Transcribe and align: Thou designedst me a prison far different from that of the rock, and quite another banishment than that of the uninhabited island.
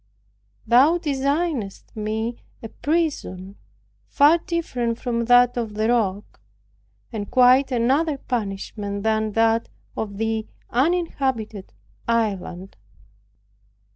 Thou 0.65 0.97
designedst 0.97 1.95
me 1.95 2.39
a 2.63 2.69
prison 2.69 3.55
far 4.07 4.39
different 4.39 4.97
from 4.97 5.25
that 5.25 5.55
of 5.57 5.75
the 5.75 5.89
rock, 5.89 6.41
and 7.13 7.29
quite 7.29 7.71
another 7.71 8.17
banishment 8.17 9.03
than 9.03 9.33
that 9.33 9.69
of 9.95 10.17
the 10.17 10.47
uninhabited 10.71 11.71
island. 12.07 12.77